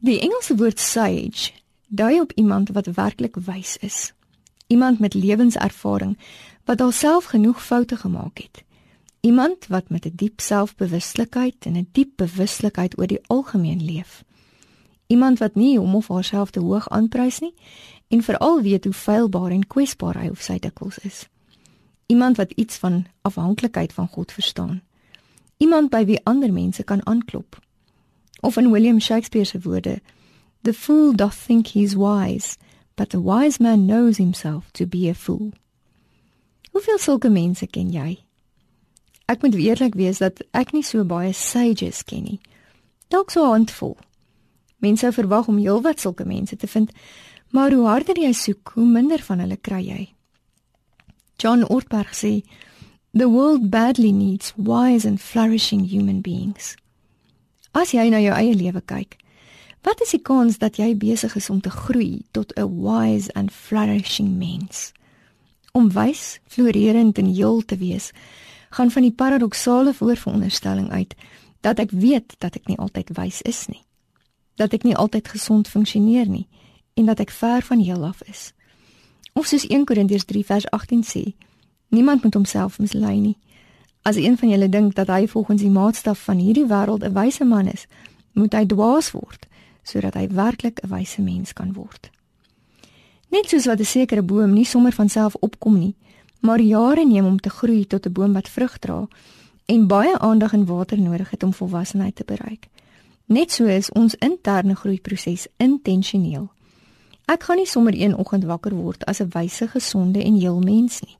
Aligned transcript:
Die 0.00 0.20
Engelse 0.20 0.54
woord 0.56 0.80
sage 0.80 1.52
dui 1.88 2.20
op 2.20 2.32
iemand 2.32 2.70
wat 2.72 2.86
werklik 2.86 3.36
wys 3.36 3.76
is. 3.76 4.12
Iemand 4.66 4.98
met 4.98 5.14
lewenservaring 5.14 6.18
wat 6.64 6.80
alself 6.80 7.24
genoeg 7.24 7.64
foute 7.64 7.96
gemaak 7.96 8.38
het. 8.38 8.64
Iemand 9.20 9.66
wat 9.66 9.88
met 9.88 10.04
'n 10.06 10.12
diep 10.14 10.40
selfbewustelikheid 10.40 11.54
en 11.58 11.76
'n 11.76 11.88
diep 11.92 12.10
bewustelikheid 12.16 12.98
oor 12.98 13.06
die 13.06 13.20
algemeen 13.26 13.84
leef. 13.84 14.24
Iemand 15.06 15.38
wat 15.38 15.54
nie 15.54 15.78
hom 15.78 15.94
of 15.94 16.08
haarself 16.08 16.50
te 16.50 16.60
hoog 16.60 16.88
aanprys 16.88 17.38
nie 17.38 17.54
en 18.08 18.22
veral 18.22 18.62
weet 18.62 18.84
hoe 18.84 18.92
feilbaar 18.92 19.50
en 19.50 19.66
kwesbaar 19.66 20.20
hy 20.22 20.28
of 20.28 20.40
sy 20.40 20.58
dikwels 20.58 20.98
is. 20.98 21.28
Iemand 22.06 22.36
wat 22.36 22.52
iets 22.52 22.76
van 22.76 23.06
afhanklikheid 23.22 23.92
van 23.92 24.08
God 24.08 24.32
verstaan. 24.32 24.82
Iemand 25.56 25.90
by 25.90 26.04
wie 26.04 26.20
ander 26.24 26.52
mense 26.52 26.82
kan 26.82 27.06
aanklop. 27.06 27.60
Of 28.42 28.56
in 28.56 28.70
William 28.70 28.98
Shakespeare 28.98 29.44
se 29.44 29.58
woorde, 29.58 30.00
The 30.62 30.74
fool 30.74 31.12
doth 31.12 31.34
think 31.34 31.68
he's 31.68 31.96
wise, 31.96 32.58
but 32.96 33.10
the 33.10 33.20
wise 33.20 33.60
man 33.60 33.86
knows 33.86 34.18
himself 34.18 34.70
to 34.74 34.86
be 34.86 35.08
a 35.08 35.14
fool. 35.14 35.52
Hoeveel 36.72 36.98
sulke 36.98 37.30
mense 37.32 37.66
ken 37.66 37.90
jy? 37.90 38.18
Ek 39.30 39.42
moet 39.42 39.56
eerlik 39.56 39.96
wees 39.96 40.20
dat 40.20 40.42
ek 40.52 40.74
nie 40.74 40.84
so 40.84 41.04
baie 41.04 41.32
sages 41.32 42.02
ken 42.04 42.24
nie. 42.26 42.40
Dalk 43.08 43.30
so 43.30 43.44
'n 43.44 43.64
handvol. 43.64 43.96
Mense 44.80 45.12
verwag 45.12 45.48
om 45.48 45.58
heelwat 45.58 46.00
sulke 46.00 46.24
mense 46.24 46.56
te 46.56 46.66
vind, 46.66 46.92
maar 47.50 47.72
hoe 47.72 47.86
harder 47.86 48.16
jy 48.18 48.32
soek, 48.32 48.72
hoe 48.74 48.86
minder 48.86 49.18
van 49.18 49.38
hulle 49.38 49.56
kry 49.56 49.82
jy. 49.82 50.14
John 51.38 51.64
Ortberg 51.64 52.12
sê, 52.12 52.42
"The 53.12 53.28
world 53.28 53.70
badly 53.70 54.10
needs 54.10 54.52
wise 54.56 55.08
and 55.08 55.20
flourishing 55.20 55.88
human 55.88 56.20
beings." 56.20 56.76
As 57.72 57.92
jy 57.94 58.08
na 58.10 58.18
jou 58.18 58.34
eie 58.34 58.54
lewe 58.54 58.80
kyk, 58.82 59.14
wat 59.86 60.00
is 60.02 60.10
die 60.10 60.22
kans 60.26 60.58
dat 60.58 60.80
jy 60.80 60.90
besig 60.98 61.36
is 61.38 61.50
om 61.50 61.60
te 61.62 61.70
groei 61.70 62.22
tot 62.34 62.52
'n 62.58 62.66
wise 62.82 63.30
and 63.34 63.52
flourishing 63.52 64.38
mens? 64.38 64.92
Om 65.72 65.90
wys, 65.90 66.40
floreerend 66.46 67.18
en 67.18 67.26
heel 67.26 67.62
te 67.64 67.76
wees, 67.76 68.12
gaan 68.70 68.90
van 68.90 69.02
die 69.02 69.12
paradoksale 69.12 69.94
voorveronderstelling 69.94 70.90
uit 70.90 71.14
dat 71.60 71.78
ek 71.78 71.90
weet 71.90 72.34
dat 72.38 72.56
ek 72.56 72.66
nie 72.66 72.78
altyd 72.78 73.10
wys 73.16 73.42
is 73.42 73.66
nie. 73.66 73.84
Dat 74.56 74.72
ek 74.72 74.82
nie 74.82 74.96
altyd 74.96 75.28
gesond 75.28 75.68
funksioneer 75.68 76.26
nie 76.26 76.48
en 76.94 77.06
dat 77.06 77.20
ek 77.20 77.30
ver 77.30 77.62
van 77.62 77.78
heel 77.78 78.04
af 78.04 78.22
is. 78.22 78.52
Of 79.32 79.46
soos 79.46 79.66
1 79.66 79.84
Korintiërs 79.84 80.24
3 80.24 80.44
vers 80.44 80.70
18 80.70 81.04
sê, 81.04 81.34
niemand 81.88 82.22
moet 82.22 82.34
homself 82.34 82.78
mislei 82.78 83.20
nie. 83.20 83.36
As 84.02 84.16
een 84.16 84.36
van 84.38 84.48
julle 84.48 84.68
dink 84.68 84.94
dat 84.94 85.06
hy 85.06 85.26
volgens 85.28 85.60
die 85.60 85.70
maatstaf 85.70 86.24
van 86.24 86.38
hierdie 86.38 86.66
wêreld 86.66 87.04
'n 87.04 87.12
wyse 87.12 87.44
man 87.44 87.66
is, 87.66 87.86
moet 88.32 88.52
hy 88.52 88.66
dwaas 88.66 89.10
word 89.10 89.46
sodat 89.82 90.14
hy 90.14 90.28
werklik 90.28 90.80
'n 90.82 90.88
wyse 90.88 91.22
mens 91.22 91.52
kan 91.52 91.72
word. 91.72 92.10
Net 93.28 93.48
soos 93.48 93.66
wat 93.66 93.80
'n 93.80 93.84
sekere 93.84 94.22
boom 94.22 94.52
nie 94.52 94.64
sommer 94.64 94.92
van 94.92 95.08
self 95.08 95.34
opkom 95.34 95.78
nie, 95.78 95.94
maar 96.40 96.60
jare 96.60 97.04
neem 97.06 97.24
om 97.24 97.40
te 97.40 97.50
groei 97.50 97.86
tot 97.86 98.06
'n 98.06 98.12
boom 98.12 98.32
wat 98.32 98.48
vrug 98.48 98.78
dra 98.78 99.08
en 99.64 99.86
baie 99.86 100.18
aandag 100.18 100.52
en 100.52 100.66
water 100.66 101.00
nodig 101.00 101.30
het 101.30 101.42
om 101.42 101.52
volwassenheid 101.52 102.16
te 102.16 102.24
bereik. 102.24 102.68
Net 103.24 103.52
so 103.52 103.64
is 103.64 103.92
ons 103.92 104.14
interne 104.14 104.74
groeiproses 104.74 105.46
intentioneel. 105.56 106.48
Ek 107.24 107.42
gaan 107.42 107.56
nie 107.56 107.66
sommer 107.66 107.94
een 107.94 108.16
oggend 108.16 108.44
wakker 108.44 108.74
word 108.74 109.04
as 109.04 109.20
'n 109.20 109.28
wyse, 109.30 109.68
gesonde 109.68 110.24
en 110.24 110.34
heel 110.34 110.60
mens 110.60 111.00
nie. 111.00 111.19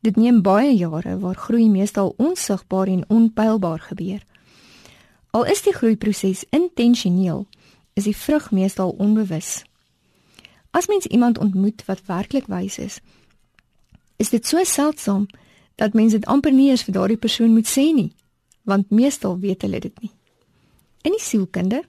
Dit 0.00 0.16
neem 0.16 0.40
baie 0.42 0.72
jare 0.76 1.18
waar 1.18 1.36
groei 1.36 1.68
meestal 1.68 2.14
onsigbaar 2.16 2.86
en 2.86 3.04
onpylbaar 3.08 3.80
gebeur. 3.80 4.22
Al 5.30 5.44
is 5.44 5.62
die 5.62 5.74
groeiproses 5.74 6.44
intentioneel, 6.50 7.46
is 7.92 8.04
die 8.04 8.16
vrug 8.16 8.50
meestal 8.50 8.94
onbewus. 8.98 9.64
As 10.70 10.86
mens 10.86 11.06
iemand 11.06 11.38
ontmoet 11.38 11.84
wat 11.84 12.06
werklik 12.06 12.46
wys 12.46 12.78
is, 12.78 13.00
is 14.16 14.30
dit 14.30 14.46
so 14.46 14.64
seldsaam 14.64 15.26
dat 15.74 15.92
mense 15.92 16.18
dit 16.18 16.26
amper 16.28 16.52
nie 16.52 16.70
eens 16.70 16.84
vir 16.84 16.96
daardie 16.96 17.20
persoon 17.20 17.52
moet 17.52 17.68
sê 17.68 17.90
nie, 17.94 18.12
want 18.68 18.90
meestal 18.90 19.38
weet 19.38 19.62
hulle 19.62 19.80
dit 19.80 20.00
nie. 20.00 20.12
In 21.02 21.16
die 21.16 21.22
sielkunde, 21.22 21.82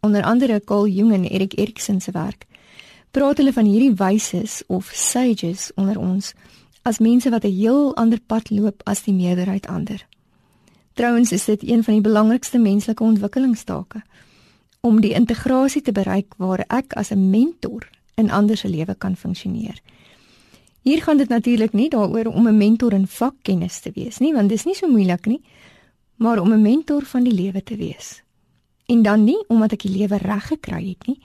onder 0.00 0.24
andere 0.28 0.60
Carl 0.64 0.88
Jung 0.88 1.12
en 1.12 1.24
Erik 1.24 1.58
Erikson 1.58 2.00
se 2.00 2.12
werk, 2.12 2.46
praat 3.10 3.36
hulle 3.40 3.52
van 3.52 3.68
hierdie 3.68 3.94
wyses 3.96 4.62
of 4.66 4.90
sages 4.94 5.70
onder 5.76 5.98
ons 6.00 6.32
as 6.82 6.98
mense 6.98 7.30
wat 7.30 7.44
'n 7.44 7.56
heel 7.56 7.96
ander 7.96 8.20
pad 8.20 8.50
loop 8.50 8.80
as 8.84 9.02
die 9.02 9.14
meerderheid 9.14 9.66
ander. 9.66 10.06
Trouwens 10.92 11.32
is 11.32 11.44
dit 11.44 11.62
een 11.62 11.84
van 11.84 11.94
die 11.94 12.02
belangrikste 12.02 12.58
menslike 12.58 13.02
ontwikkelingstake 13.02 14.02
om 14.80 15.00
die 15.00 15.12
integrasie 15.12 15.82
te 15.82 15.92
bereik 15.92 16.34
waar 16.36 16.64
ek 16.68 16.92
as 16.92 17.10
'n 17.10 17.30
mentor 17.30 17.88
in 18.14 18.30
ander 18.30 18.56
se 18.56 18.68
lewe 18.68 18.94
kan 18.94 19.16
funksioneer. 19.16 19.80
Hier 20.82 21.02
gaan 21.02 21.16
dit 21.16 21.28
natuurlik 21.28 21.72
nie 21.72 21.88
daaroor 21.88 22.26
om 22.26 22.48
'n 22.48 22.56
mentor 22.56 22.92
in 22.92 23.06
vakkennis 23.06 23.80
te 23.80 23.90
wees 23.94 24.18
nie, 24.18 24.34
want 24.34 24.48
dis 24.48 24.64
nie 24.64 24.74
so 24.74 24.88
moeilik 24.88 25.26
nie, 25.26 25.40
maar 26.16 26.38
om 26.38 26.52
'n 26.52 26.62
mentor 26.62 27.02
van 27.02 27.22
die 27.22 27.34
lewe 27.34 27.62
te 27.62 27.76
wees. 27.76 28.22
En 28.86 29.02
dan 29.02 29.24
nie 29.24 29.44
omdat 29.48 29.72
ek 29.72 29.82
die 29.82 29.96
lewe 29.96 30.16
reg 30.16 30.46
gekry 30.46 30.88
het 30.88 31.06
nie, 31.06 31.20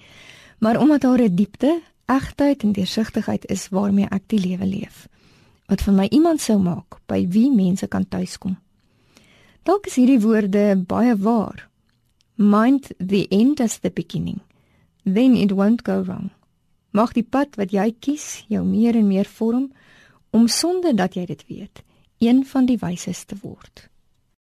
maar 0.59 0.79
omdat 0.79 1.01
daar 1.01 1.21
'n 1.21 1.35
diepte, 1.35 1.81
egtheid 2.05 2.63
en 2.63 2.71
deursigtigheid 2.71 3.45
is 3.45 3.69
waarmee 3.69 4.05
ek 4.09 4.23
die 4.27 4.39
lewe 4.39 4.65
leef. 4.65 5.07
Wat 5.67 5.81
van 5.83 5.95
my 5.99 6.07
iemand 6.15 6.41
sou 6.41 6.55
maak 6.63 7.01
by 7.11 7.25
wie 7.27 7.49
mense 7.51 7.87
kan 7.87 8.07
tuiskom. 8.07 8.55
Dalk 9.67 9.89
is 9.89 9.97
hierdie 9.99 10.21
woorde 10.23 10.77
baie 10.87 11.15
waar. 11.19 11.65
Mind 12.35 12.93
the 12.97 13.25
end 13.27 13.59
as 13.59 13.79
the 13.83 13.91
beginning. 13.91 14.39
Then 15.03 15.35
it 15.35 15.51
won't 15.51 15.83
go 15.83 16.01
wrong. 16.03 16.29
Mag 16.91 17.11
die 17.13 17.23
pad 17.23 17.59
wat 17.59 17.75
jy 17.75 17.91
kies 17.99 18.45
jou 18.47 18.63
meer 18.63 18.95
en 18.95 19.07
meer 19.07 19.27
vorm 19.27 19.67
om 20.31 20.47
sonder 20.47 20.95
dat 20.95 21.15
jy 21.19 21.25
dit 21.25 21.43
weet, 21.47 21.83
een 22.23 22.45
van 22.45 22.65
die 22.65 22.79
wyses 22.79 23.25
te 23.25 23.35
word. 23.41 23.89